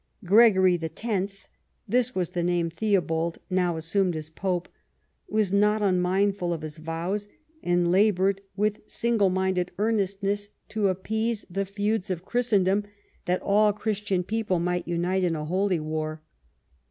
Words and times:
Gregory 0.25 0.79
X.— 0.81 1.47
this 1.87 2.15
was 2.15 2.31
the 2.31 2.41
name 2.41 2.71
Theobald 2.71 3.37
now 3.51 3.77
assumed 3.77 4.15
as 4.15 4.31
pope— 4.31 4.67
was 5.37 5.53
not 5.53 5.83
un 5.83 5.99
mindful 6.01 6.51
of 6.51 6.63
his 6.63 6.77
vows, 6.77 7.29
and 7.61 7.91
laboured 7.91 8.41
with 8.55 8.81
single 8.87 9.29
minded 9.29 9.69
earnestness 9.77 10.49
to 10.69 10.87
appease 10.87 11.45
the 11.51 11.65
feuds 11.67 12.09
of 12.09 12.25
Christendom 12.25 12.83
that 13.25 13.43
all 13.43 13.71
Christian 13.73 14.23
people 14.23 14.57
might 14.59 14.87
unite 14.87 15.23
in 15.23 15.35
a 15.35 15.45
holy 15.45 15.79
war. 15.79 16.23